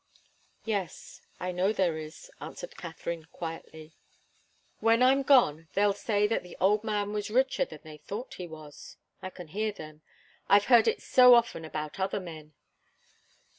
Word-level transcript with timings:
"Yes, 0.65 1.21
I 1.39 1.51
know 1.51 1.71
there 1.71 1.95
is," 1.95 2.31
answered 2.41 2.75
Katharine, 2.75 3.25
quietly. 3.31 3.93
"When 4.79 5.03
I'm 5.03 5.21
gone 5.21 5.67
they'll 5.75 5.93
say 5.93 6.25
that 6.25 6.41
the 6.41 6.57
old 6.59 6.83
man 6.83 7.13
was 7.13 7.29
richer 7.29 7.65
than 7.65 7.81
they 7.83 7.97
thought 7.97 8.33
he 8.33 8.47
was. 8.47 8.97
I 9.21 9.29
can 9.29 9.49
hear 9.49 9.71
them 9.71 10.01
I've 10.49 10.65
heard 10.65 10.87
it 10.87 11.03
so 11.03 11.35
often 11.35 11.63
about 11.63 11.99
other 11.99 12.19
men! 12.19 12.55